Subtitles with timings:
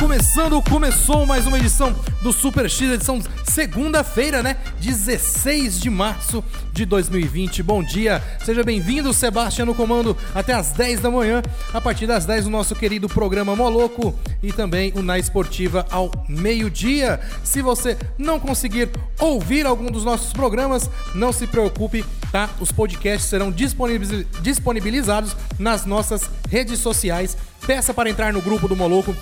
[0.00, 4.56] começando, começou mais uma edição do Super X, edição segunda-feira, né?
[4.80, 7.62] 16 de março de 2020.
[7.62, 11.42] Bom dia, seja bem-vindo, Sebastião no comando, até às 10 da manhã.
[11.74, 16.10] A partir das 10, o nosso querido programa Moloco e também o Na Esportiva ao
[16.26, 17.20] meio-dia.
[17.44, 22.48] Se você não conseguir ouvir algum dos nossos programas, não se preocupe, tá?
[22.58, 27.36] Os podcasts serão disponibiliz- disponibilizados nas nossas redes sociais.
[27.66, 29.14] Peça para entrar no grupo do Moloco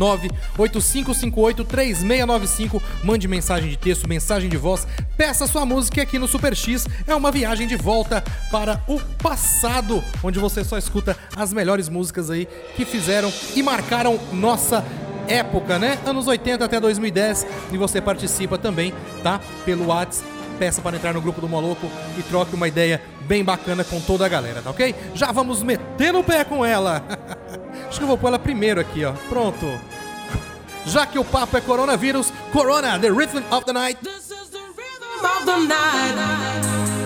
[0.00, 2.80] 985583695.
[3.04, 4.88] Mande mensagem de texto, mensagem de voz.
[5.16, 6.88] Peça sua música aqui no Super X.
[7.06, 12.30] É uma viagem de volta para o passado, onde você só escuta as melhores músicas
[12.30, 14.82] aí que fizeram e marcaram nossa
[15.28, 15.98] época, né?
[16.04, 17.46] Anos 80 até 2010.
[17.72, 19.38] E você participa também, tá?
[19.64, 20.26] Pelo WhatsApp.
[20.58, 24.26] Peça para entrar no grupo do Moloco e troque uma ideia bem bacana com toda
[24.26, 24.94] a galera, tá ok?
[25.14, 27.02] Já vamos metendo o pé com ela.
[27.90, 29.12] Acho que eu vou pôr ela primeiro aqui, ó.
[29.28, 29.66] Pronto.
[30.86, 33.98] Já que o papo é coronavírus, Corona, The Rhythm of the Night.
[34.02, 36.14] This is the rhythm of the night.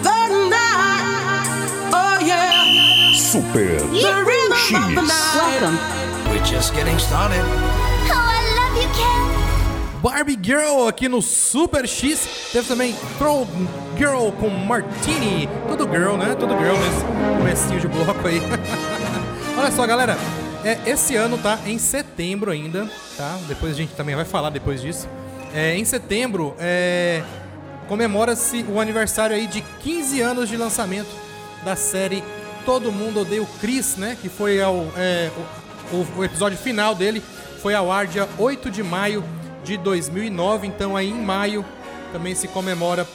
[0.03, 1.91] The night.
[1.93, 3.15] Oh yeah.
[3.17, 5.09] Super The rhythm of the X.
[5.09, 6.31] night.
[6.31, 7.41] We're just getting started.
[7.41, 10.01] Oh, I love you, Ken.
[10.03, 12.29] Barbie Girl aqui no Super X.
[12.53, 13.47] Teve também Throw
[13.97, 15.49] Girl com Martini.
[15.67, 16.35] Tudo girl, né?
[16.39, 18.41] Tudo girl nesse comecinho de bloco aí.
[19.59, 20.17] Olha só, galera.
[20.65, 23.39] É, esse ano tá em setembro ainda, tá?
[23.47, 25.07] Depois a gente também vai falar depois disso.
[25.53, 27.23] É, em setembro é,
[27.87, 31.11] comemora-se o aniversário aí de 15 anos de lançamento
[31.65, 32.25] da série
[32.65, 34.17] Todo Mundo Odeia o Chris, né?
[34.21, 35.31] Que foi ao, é,
[35.93, 37.23] o, o- episódio final dele
[37.61, 39.23] foi ao ar dia 8 de maio
[39.63, 40.67] de 2009.
[40.67, 41.63] Então aí em maio
[42.11, 43.07] também se comemora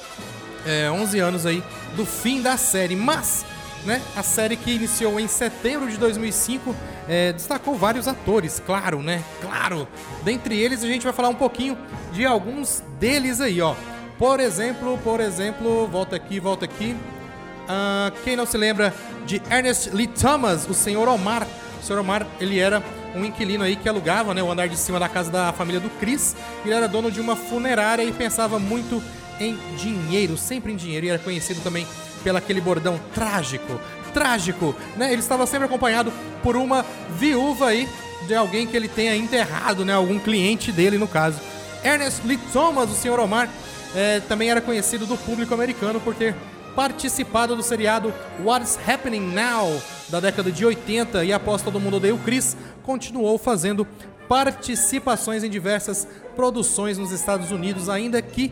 [0.68, 1.64] é, 11 anos aí
[1.96, 2.96] do fim da série.
[2.96, 3.44] Mas,
[3.86, 6.76] né, a série que iniciou em setembro de 2005
[7.08, 9.24] é, destacou vários atores, claro, né?
[9.42, 9.88] Claro.
[10.24, 11.78] Dentre eles a gente vai falar um pouquinho
[12.14, 13.76] de alguns deles aí, ó.
[14.18, 16.96] Por exemplo, por exemplo, volta aqui, volta aqui.
[17.68, 18.94] Ah, quem não se lembra
[19.26, 21.48] de Ernest Lee Thomas, o senhor Omar.
[21.82, 22.84] O senhor Omar, ele era
[23.16, 25.90] um inquilino aí que alugava né, o andar de cima da casa da família do
[26.00, 26.36] Chris.
[26.66, 29.02] Ele era dono de uma funerária e pensava muito
[29.40, 31.06] em dinheiro, sempre em dinheiro.
[31.06, 31.88] E era conhecido também
[32.24, 33.80] pelo aquele bordão trágico,
[34.14, 35.12] trágico, né?
[35.12, 36.12] Ele estava sempre acompanhado
[36.44, 36.86] por uma
[37.18, 37.88] viúva aí
[38.28, 39.94] de alguém que ele tenha enterrado, né?
[39.94, 41.40] Algum cliente dele, no caso.
[41.84, 43.50] Ernest Lee Thomas, o senhor Omar,
[43.96, 46.36] eh, também era conhecido do público americano por ter
[46.76, 48.14] participado do seriado
[48.44, 53.38] What's Happening Now da década de 80 e após todo mundo odeia o Chris, continuou
[53.38, 53.88] fazendo
[54.28, 58.52] participações em diversas produções nos Estados Unidos, ainda que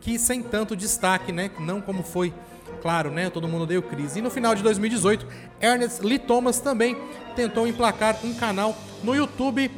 [0.00, 1.50] que sem tanto destaque, né?
[1.58, 2.32] Não como foi,
[2.80, 3.30] claro, né?
[3.30, 4.16] Todo mundo o Chris.
[4.16, 5.26] E no final de 2018,
[5.60, 6.96] Ernest Lee Thomas também
[7.36, 9.70] tentou emplacar um canal no YouTube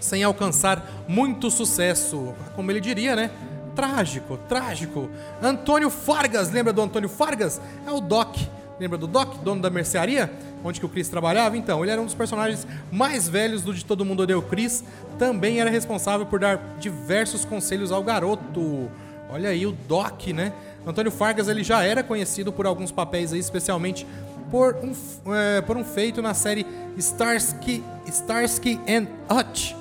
[0.00, 2.34] sem alcançar muito sucesso.
[2.54, 3.30] Como ele diria, né?
[3.74, 5.08] Trágico, trágico.
[5.42, 7.60] Antônio Fargas, lembra do Antônio Fargas?
[7.86, 8.36] É o Doc.
[8.78, 10.32] Lembra do Doc, dono da mercearia?
[10.62, 11.56] Onde que o Chris trabalhava?
[11.56, 14.82] Então, ele era um dos personagens mais velhos do De Todo Mundo Odeia o Chris.
[15.18, 18.90] Também era responsável por dar diversos conselhos ao garoto.
[19.30, 20.52] Olha aí o Doc, né?
[20.86, 24.06] Antônio Fargas ele já era conhecido por alguns papéis aí, especialmente
[24.50, 24.92] por um,
[25.34, 26.66] é, por um feito na série
[26.98, 29.72] Starsky, Starsky and Hutch.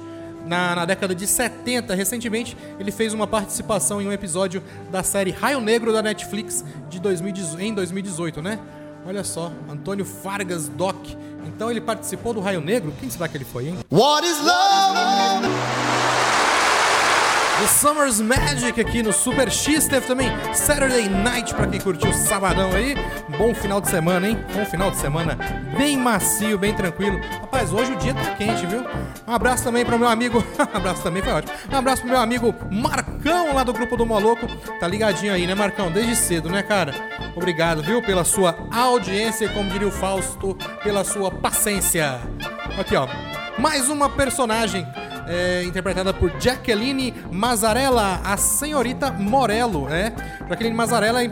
[0.45, 4.61] Na, na década de 70, recentemente, ele fez uma participação em um episódio
[4.91, 8.59] da série Raio Negro da Netflix de 2018, em 2018, né?
[9.05, 10.97] Olha só, Antônio Fargas Doc,
[11.45, 12.93] Então ele participou do Raio Negro?
[12.99, 13.77] Quem será que ele foi, hein?
[13.91, 16.42] What is love?
[17.59, 19.87] The Summer's Magic aqui no Super X.
[19.87, 22.95] Teve também Saturday Night pra quem curtiu o sabadão aí.
[23.37, 24.43] Bom final de semana, hein?
[24.53, 25.37] Bom final de semana
[25.77, 27.19] bem macio, bem tranquilo.
[27.41, 28.85] Rapaz, hoje o dia tá quente, viu?
[29.27, 30.43] Um abraço também pro meu amigo.
[30.73, 31.53] abraço também, foi ótimo.
[31.71, 34.47] Um abraço pro meu amigo Marcão lá do grupo do Moloco.
[34.79, 35.91] Tá ligadinho aí, né, Marcão?
[35.91, 36.93] Desde cedo, né, cara?
[37.35, 42.19] Obrigado, viu, pela sua audiência, como diria o Fausto, pela sua paciência.
[42.79, 43.07] Aqui, ó.
[43.57, 44.85] Mais uma personagem
[45.27, 50.13] é, interpretada por Jacqueline Mazzarella, a senhorita Morello, né?
[50.49, 51.29] Jacqueline Mazzarella in-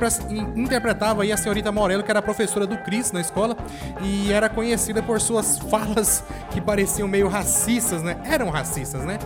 [0.56, 3.56] interpretava aí a senhorita Morello, que era professora do Chris na escola
[4.02, 8.18] e era conhecida por suas falas que pareciam meio racistas, né?
[8.26, 9.18] Eram racistas, né?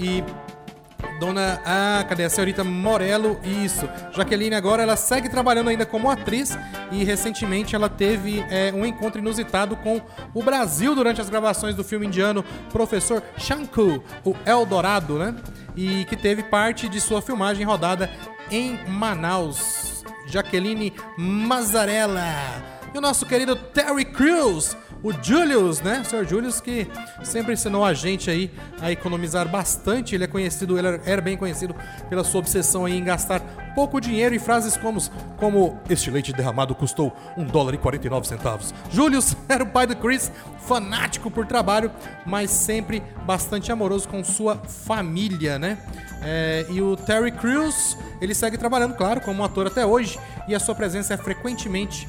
[0.00, 0.22] E
[1.18, 1.60] Dona.
[1.64, 3.38] Ah, cadê a senhorita Morello?
[3.42, 3.88] Isso.
[4.12, 6.56] Jaqueline agora ela segue trabalhando ainda como atriz
[6.90, 10.00] e recentemente ela teve é, um encontro inusitado com
[10.32, 15.34] o Brasil durante as gravações do filme indiano Professor Shanku, o Eldorado, né?
[15.76, 18.10] E que teve parte de sua filmagem rodada
[18.50, 20.04] em Manaus.
[20.26, 22.78] Jaqueline Mazzarella.
[22.94, 26.00] E o nosso querido Terry Crews, o Julius, né?
[26.00, 26.26] O Sr.
[26.28, 26.86] Julius que
[27.22, 28.50] sempre ensinou a gente aí
[28.80, 30.14] a economizar bastante.
[30.14, 31.74] Ele é conhecido, ele era- era bem conhecido
[32.08, 33.40] pela sua obsessão aí em gastar
[33.74, 35.00] pouco dinheiro e frases como,
[35.36, 38.74] como este leite derramado custou 1 dólar e 49 centavos.
[38.90, 40.32] Julius era o pai do Chris,
[40.66, 41.90] fanático por trabalho,
[42.26, 45.78] mas sempre bastante amoroso com sua família, né?
[46.22, 50.18] É, e o Terry Crews, ele segue trabalhando, claro, como ator até hoje,
[50.48, 52.08] e a sua presença é frequentemente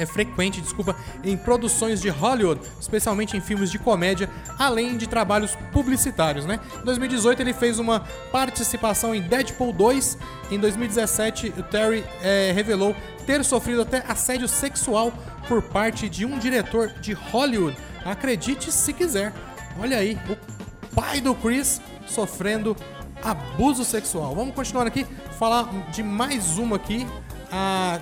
[0.00, 5.56] é frequente, desculpa, em produções de Hollywood, especialmente em filmes de comédia, além de trabalhos
[5.72, 6.58] publicitários, né?
[6.80, 8.00] Em 2018 ele fez uma
[8.32, 10.18] participação em Deadpool 2.
[10.50, 15.12] Em 2017 o Terry eh, revelou ter sofrido até assédio sexual
[15.46, 17.76] por parte de um diretor de Hollywood.
[18.04, 19.32] Acredite se quiser.
[19.78, 22.76] Olha aí, o pai do Chris sofrendo
[23.22, 24.34] abuso sexual.
[24.34, 25.06] Vamos continuar aqui,
[25.38, 27.06] falar de mais uma aqui.
[27.52, 27.98] A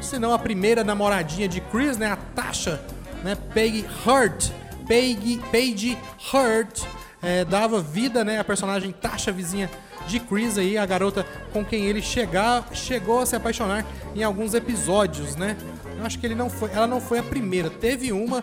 [0.00, 2.10] se não a primeira namoradinha de Chris, né?
[2.10, 2.80] A Tasha,
[3.22, 3.36] né?
[3.54, 4.50] Peggy Hurt.
[4.86, 5.98] Peggy, Paige
[6.32, 6.82] Hurt
[7.22, 8.38] é, dava vida, né?
[8.38, 9.70] A personagem Tasha, vizinha
[10.06, 13.84] de Chris aí, a garota com quem ele chegar, chegou a se apaixonar
[14.16, 15.56] em alguns episódios, né?
[15.98, 17.68] Eu acho que ele não foi, ela não foi a primeira.
[17.68, 18.42] Teve uma,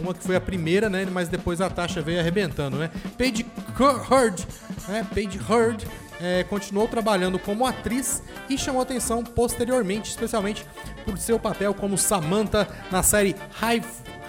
[0.00, 1.06] uma que foi a primeira, né?
[1.10, 2.90] Mas depois a Tasha veio arrebentando, né?
[3.18, 3.44] Paige
[3.78, 4.46] Hurd,
[4.88, 5.06] né?
[5.14, 5.86] Paige Hurd
[6.22, 10.64] é, continuou trabalhando como atriz e chamou atenção posteriormente, especialmente
[11.04, 13.82] por seu papel como Samantha na série High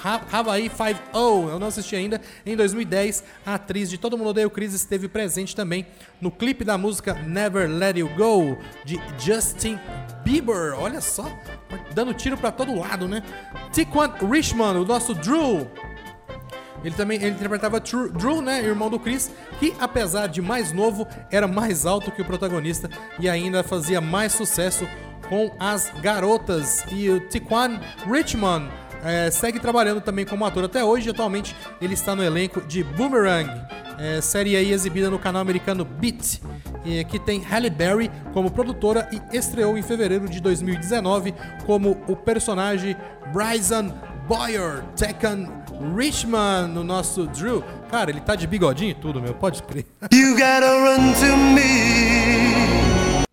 [0.03, 0.97] Ha- Hawaii 5-0,
[1.49, 2.19] eu não assisti ainda.
[2.45, 5.85] Em 2010, a atriz de Todo Mundo Odeia o Chris esteve presente também
[6.19, 9.79] no clipe da música Never Let You Go, de Justin
[10.25, 10.73] Bieber.
[10.77, 11.25] Olha só,
[11.93, 13.23] dando tiro pra todo lado, né?
[13.71, 15.69] Tiquan Richmond, o nosso Drew,
[16.83, 21.47] ele também ele interpretava Drew, né, irmão do Chris, que apesar de mais novo, era
[21.47, 22.89] mais alto que o protagonista
[23.19, 24.87] e ainda fazia mais sucesso
[25.29, 26.83] com as garotas.
[26.91, 28.69] E o Tiquan Richmond
[29.03, 31.09] eh, segue trabalhando também como ator até hoje.
[31.09, 33.49] Atualmente ele está no elenco de Boomerang,
[33.99, 36.41] eh, série aí exibida no canal americano Beat,
[36.85, 41.33] eh, que tem Halle Berry como produtora e estreou em fevereiro de 2019
[41.65, 42.95] como o personagem
[43.33, 43.91] Bryson
[44.27, 45.62] Boyer, Tekken
[45.95, 47.63] Richmond, no nosso Drew.
[47.89, 49.85] Cara, ele tá de bigodinho e tudo, meu, pode crer.
[50.11, 53.23] You gotta run to me.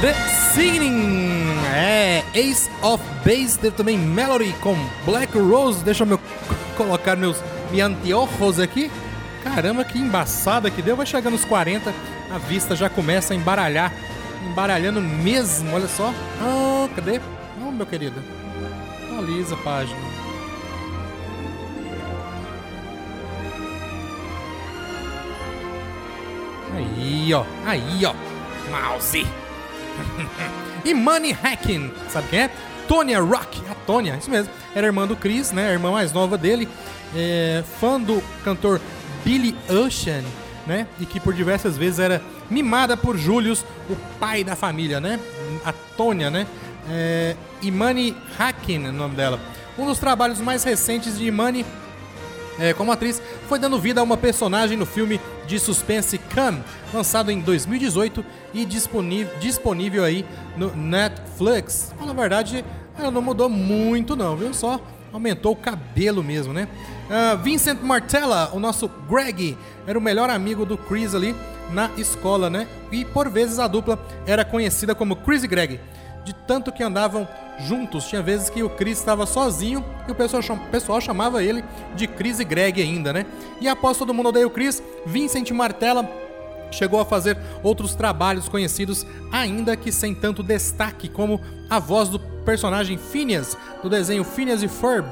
[0.00, 0.14] The
[0.54, 5.84] Singing, é, Ace of Base, teve também Melody com Black Rose.
[5.84, 6.20] Deixa eu meu,
[6.76, 7.36] colocar meus
[7.70, 8.90] minha anteojos aqui.
[9.44, 10.96] Caramba, que embaçada que deu.
[10.96, 11.92] Vai chegando nos 40,
[12.30, 13.92] a vista já começa a embaralhar.
[14.50, 16.12] Embaralhando mesmo, olha só.
[16.40, 17.20] Ah, cadê?
[17.60, 18.22] Oh, meu querido.
[19.04, 19.98] Atualiza a página.
[26.74, 27.44] Aí, ó.
[27.66, 28.14] Aí, ó.
[28.70, 29.26] Mouse.
[30.84, 32.50] e Money Hacking, sabe quem é?
[32.88, 34.52] Tonya Rock, a Tonya, isso mesmo.
[34.74, 35.68] Era irmã do Chris, né?
[35.68, 36.68] A irmã mais nova dele.
[37.14, 38.80] É, fã do cantor
[39.24, 40.22] Billy Ocean,
[40.66, 40.86] né?
[40.98, 45.18] E que por diversas vezes era mimada por Julius, o pai da família, né?
[45.64, 46.46] A Tonya, né?
[46.88, 49.40] É, Imani Hacking é o nome dela.
[49.78, 51.64] Um dos trabalhos mais recentes de Imani
[52.60, 56.62] é, como atriz, foi dando vida a uma personagem no filme de suspense Come,
[56.92, 60.26] lançado em 2018 e disponível, disponível aí
[60.58, 61.94] no Netflix.
[61.98, 62.62] Na verdade,
[62.98, 64.52] ela não mudou muito não, viu?
[64.52, 64.78] Só
[65.12, 66.68] aumentou o cabelo mesmo, né?
[67.10, 71.34] Ah, Vincent Martella, o nosso Greg, era o melhor amigo do Chris ali
[71.72, 72.66] na escola, né?
[72.90, 75.78] e por vezes a dupla era conhecida como Chris e Greg,
[76.24, 77.28] de tanto que andavam
[77.60, 78.04] juntos.
[78.08, 81.62] Tinha vezes que o Chris estava sozinho e o pessoal, cham- pessoal chamava ele
[81.94, 83.24] de Chris e Greg ainda, né?
[83.60, 86.08] E após todo mundo odeia o Chris, Vincent Martella
[86.72, 92.18] chegou a fazer outros trabalhos conhecidos, ainda que sem tanto destaque, como a voz do
[92.50, 95.06] personagem Phineas, do desenho Phineas e Ferb,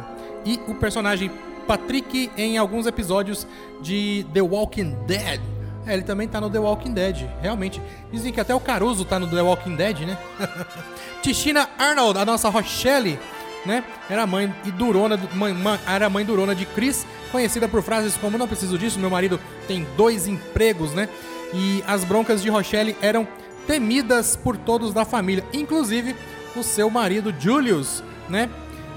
[0.44, 1.30] e o personagem
[1.68, 3.46] Patrick em alguns episódios
[3.80, 5.40] de The Walking Dead.
[5.86, 7.80] É, ele também tá no The Walking Dead, realmente.
[8.10, 10.18] Dizem que até o Caruso tá no The Walking Dead, né?
[11.22, 13.16] Tichina Arnold, a nossa Rochelle,
[13.64, 13.84] né?
[14.10, 18.36] Era mãe e durona, mãe, mãe- era mãe durona de Chris, conhecida por frases como
[18.36, 21.08] não preciso disso, meu marido tem dois empregos, né?
[21.54, 23.28] E as broncas de Rochelle eram
[23.66, 26.16] temidas por todos da família, inclusive
[26.56, 28.48] o seu marido Julius, né?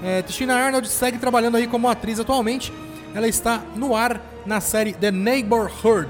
[0.02, 2.72] É, Arnold segue trabalhando aí como atriz atualmente.
[3.14, 6.08] Ela está no ar na série The Neighborhood,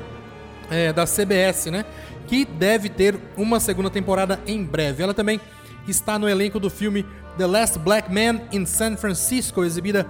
[0.71, 1.85] é, da CBS, né?
[2.27, 5.03] Que deve ter uma segunda temporada em breve.
[5.03, 5.41] Ela também
[5.87, 7.05] está no elenco do filme
[7.37, 10.07] The Last Black Man in San Francisco, exibida,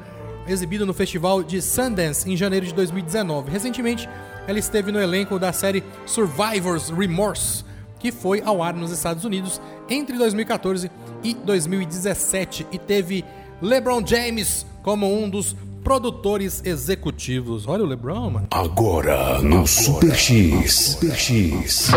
[0.47, 3.51] exibido no Festival de Sundance em janeiro de 2019.
[3.51, 4.09] Recentemente,
[4.47, 7.65] ela esteve no elenco da série Survivor's Remorse,
[7.99, 10.91] que foi ao ar nos Estados Unidos entre 2014
[11.23, 13.25] e 2017 e teve
[13.61, 17.67] LeBron James como um dos produtores executivos.
[17.67, 18.47] Olha o LeBron, mano.
[18.51, 20.97] Agora no Super X.
[21.01, 21.91] Super X.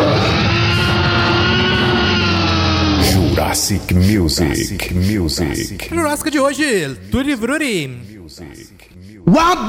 [3.12, 4.94] Jurassic Music.
[4.94, 5.90] Music.
[5.90, 8.16] Churrasco de hoje, Tutti Frutti.
[9.26, 9.66] Bop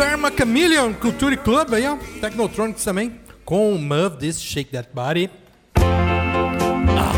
[0.00, 1.98] Karma Chameleon Culture Club aí, ó.
[2.22, 3.20] Technotronics também.
[3.44, 5.28] Com Move This Shake That Body.
[5.76, 7.12] Ah.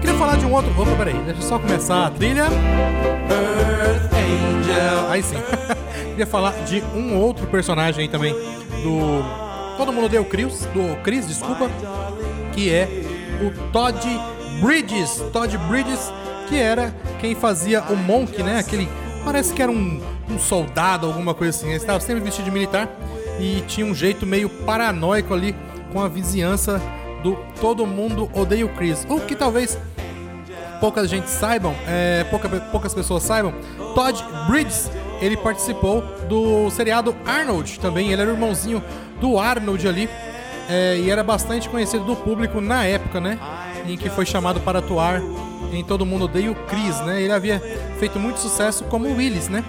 [0.00, 0.72] Queria falar de um outro.
[0.80, 2.44] Opa, peraí, deixa eu só começar a trilha.
[2.44, 5.10] Earth Angel.
[5.10, 5.36] Aí sim.
[6.08, 8.32] Queria falar de um outro personagem aí também.
[8.32, 9.76] Do.
[9.76, 11.68] Todo mundo deu Chris, do Chris, desculpa.
[12.54, 12.88] Que é
[13.42, 15.22] o Todd Bridges.
[15.32, 16.12] Todd Bridges,
[16.48, 18.58] que era quem fazia o Monk, né?
[18.58, 18.88] Aquele.
[19.24, 21.68] Parece que era um, um soldado, alguma coisa assim.
[21.68, 22.88] Ele estava sempre vestido de militar
[23.40, 25.54] e tinha um jeito meio paranoico ali
[25.92, 26.80] com a vizinhança
[27.22, 29.06] do Todo Mundo Odeia o Chris.
[29.08, 29.78] O que talvez
[30.80, 33.54] pouca gente saibam, é, pouca- poucas pessoas saibam,
[33.94, 34.90] Todd Bridges,
[35.22, 38.82] ele participou do seriado Arnold também, ele era o irmãozinho
[39.18, 40.10] do Arnold ali,
[40.68, 43.38] é, e era bastante conhecido do público na época, né,
[43.86, 45.20] em que foi chamado para atuar
[45.72, 47.60] em Todo Mundo Odeia o Chris, né, ele havia
[47.98, 49.64] feito muito sucesso como Willis, né,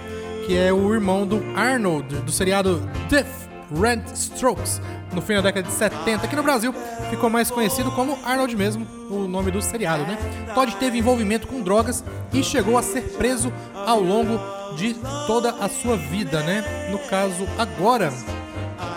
[0.46, 4.80] que é o irmão do Arnold, do seriado Death Red Strokes,
[5.12, 6.24] no fim da década de 70.
[6.24, 6.74] Aqui no Brasil
[7.10, 10.16] ficou mais conhecido como Arnold mesmo, o nome do seriado, né?
[10.54, 14.38] Todd teve envolvimento com drogas e chegou a ser preso ao longo
[14.76, 14.94] de
[15.26, 16.88] toda a sua vida, né?
[16.90, 18.12] No caso, agora,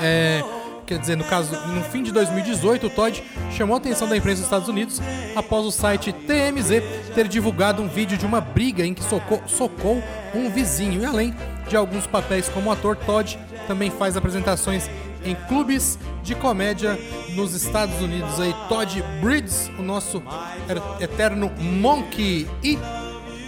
[0.01, 0.43] é,
[0.89, 3.23] quer dizer, no caso, no fim de 2018, o Todd
[3.55, 4.99] chamou a atenção da imprensa dos Estados Unidos
[5.35, 6.81] após o site TMZ
[7.13, 10.01] ter divulgado um vídeo de uma briga em que socou, socou
[10.33, 10.99] um vizinho.
[11.03, 11.35] E além
[11.67, 14.89] de alguns papéis como ator, Todd também faz apresentações
[15.23, 16.97] em clubes de comédia
[17.35, 18.39] nos Estados Unidos.
[18.39, 20.23] Aí, Todd Bridges, o nosso
[20.67, 22.47] er- eterno Monkey.
[22.63, 22.79] E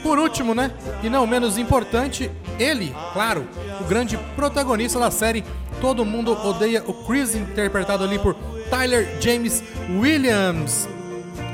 [0.03, 0.69] por último, né?
[1.01, 2.29] E não menos importante,
[2.60, 3.48] ele, claro,
[3.79, 5.43] o grande protagonista da série
[5.81, 8.35] Todo Mundo Odeia o Chris, interpretado ali por
[8.69, 10.88] Tyler James Williams.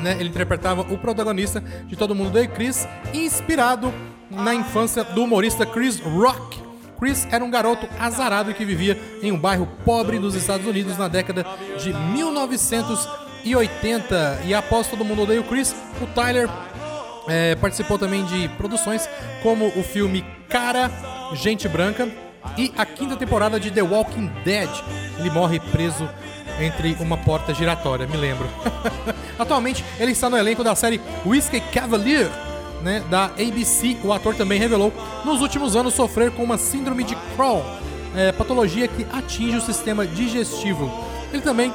[0.01, 0.17] Né?
[0.19, 3.93] Ele interpretava o protagonista de Todo Mundo Odeia Chris, inspirado
[4.29, 6.61] na infância do humorista Chris Rock.
[6.99, 11.07] Chris era um garoto azarado que vivia em um bairro pobre dos Estados Unidos na
[11.07, 11.45] década
[11.79, 14.41] de 1980.
[14.45, 16.49] E após Todo Mundo Odeia o Chris, o Tyler
[17.29, 19.07] é, participou também de produções
[19.41, 20.91] como o filme Cara,
[21.33, 22.26] Gente Branca
[22.57, 24.69] e a quinta temporada de The Walking Dead.
[25.19, 26.07] Ele morre preso
[26.59, 28.47] entre uma porta giratória, me lembro.
[29.37, 32.29] Atualmente, ele está no elenco da série Whiskey Cavalier,
[32.81, 33.97] né, da ABC.
[34.03, 34.91] O ator também revelou
[35.23, 37.61] nos últimos anos sofrer com uma síndrome de Crohn,
[38.15, 40.91] é, patologia que atinge o sistema digestivo.
[41.31, 41.71] Ele também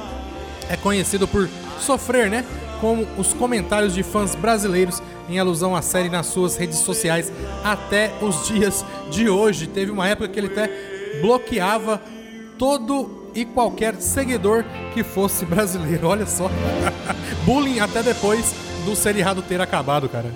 [0.69, 1.49] é conhecido por
[1.79, 2.45] sofrer, né,
[2.83, 7.31] com os comentários de fãs brasileiros em alusão à série nas suas redes sociais
[7.63, 9.67] até os dias de hoje.
[9.67, 10.69] Teve uma época que ele até
[11.21, 12.01] bloqueava
[12.59, 16.07] todo e qualquer seguidor que fosse brasileiro.
[16.07, 16.51] Olha só.
[17.45, 20.29] Bullying até depois do seriado ter acabado, cara.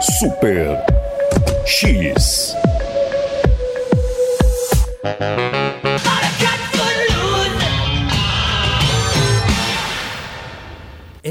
[0.00, 0.78] Super
[1.66, 2.54] X.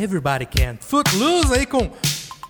[0.04, 0.76] Everybody Can.
[0.82, 1.90] Footloose aí com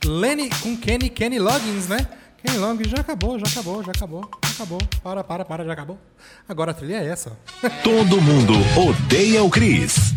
[0.04, 2.08] Lenny, com Kenny, Kenny Loggins, né?
[2.44, 4.82] Kenny Loggins já acabou, já acabou, já acabou, já acabou.
[5.04, 6.00] Para, para, para, já acabou.
[6.50, 7.38] Agora a trilha é essa.
[7.84, 10.16] Todo mundo odeia o Chris.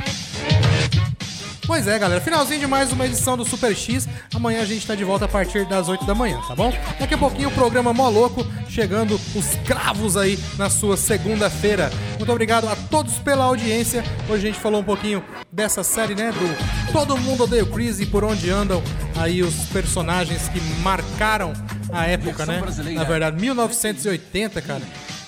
[1.66, 2.20] Pois é, galera.
[2.20, 4.08] Finalzinho de mais uma edição do Super X.
[4.32, 6.72] Amanhã a gente tá de volta a partir das 8 da manhã, tá bom?
[6.98, 11.90] Daqui a pouquinho o programa Moloco, chegando os cravos aí na sua segunda-feira.
[12.18, 14.04] Muito obrigado a todos pela audiência.
[14.28, 16.30] Hoje a gente falou um pouquinho dessa série, né?
[16.30, 18.80] Do Todo Mundo Odeia o Chris e por onde andam
[19.16, 21.52] aí os personagens que marcaram
[21.92, 22.62] a época, né?
[22.94, 24.82] Na verdade, 1980, cara.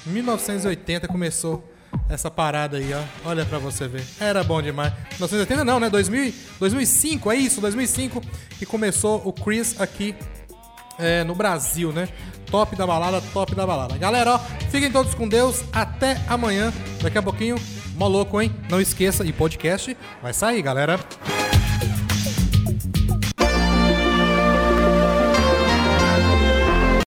[0.07, 1.69] 1980 começou
[2.09, 3.29] essa parada aí, ó.
[3.29, 4.05] Olha pra você ver.
[4.21, 4.93] Era bom demais.
[5.11, 5.91] 1980 não, né?
[5.91, 8.21] 2000, e- 2005, é isso, 2005
[8.59, 10.15] que começou o Chris aqui
[10.99, 12.09] é, no Brasil, né?
[12.51, 13.97] Top da balada, top da balada.
[13.99, 14.39] Galera, ó,
[14.71, 15.63] fiquem todos com Deus.
[15.73, 16.73] Até amanhã.
[17.03, 17.57] Daqui a pouquinho,
[17.95, 18.55] mó louco, hein?
[18.71, 20.99] Não esqueça, e podcast vai sair, galera.